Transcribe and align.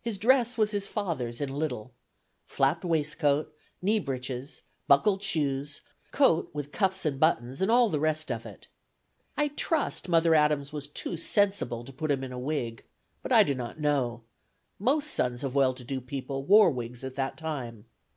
His 0.00 0.18
dress 0.18 0.56
was 0.56 0.70
his 0.70 0.86
father's 0.86 1.40
in 1.40 1.52
little, 1.52 1.92
flapped 2.44 2.84
waistcoat, 2.84 3.52
knee 3.82 3.98
breeches, 3.98 4.62
buckled 4.86 5.20
shoes, 5.20 5.80
coat 6.12 6.48
with 6.54 6.70
cuffs 6.70 7.04
and 7.04 7.18
buttons 7.18 7.60
and 7.60 7.72
all 7.72 7.88
the 7.88 7.98
rest 7.98 8.30
of 8.30 8.46
it. 8.46 8.68
I 9.36 9.48
trust 9.48 10.08
Mother 10.08 10.32
Adams 10.32 10.72
was 10.72 10.86
too 10.86 11.16
sensible 11.16 11.82
to 11.82 11.92
put 11.92 12.12
him 12.12 12.22
in 12.22 12.30
a 12.30 12.38
wig, 12.38 12.84
but 13.20 13.32
I 13.32 13.42
do 13.42 13.56
not 13.56 13.80
know; 13.80 14.22
most 14.78 15.10
sons 15.10 15.42
of 15.42 15.56
well 15.56 15.74
to 15.74 15.82
do 15.82 16.00
people 16.00 16.44
wore 16.44 16.70
wigs 16.70 17.02
at 17.02 17.16
that 17.16 17.36
time. 17.36 17.86